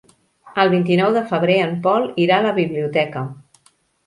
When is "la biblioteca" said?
2.47-3.25